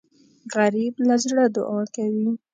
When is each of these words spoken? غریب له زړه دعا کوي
غریب 0.55 0.93
له 1.07 1.15
زړه 1.23 1.43
دعا 1.55 1.81
کوي 1.95 2.29